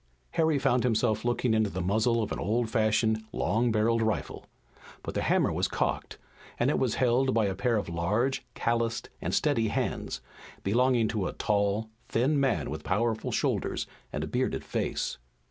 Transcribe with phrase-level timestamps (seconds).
[0.31, 4.47] Harry found himself looking into the muzzle of an old fashioned long barreled rifle.
[5.03, 6.17] But the hammer was cocked,
[6.59, 10.19] and it was held by a pair of large, calloused, and steady hands,
[10.63, 15.19] belonging to a tall, thin man with powerful shoulders and a bearded face.